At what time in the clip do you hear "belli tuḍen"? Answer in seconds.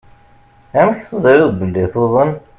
1.59-2.31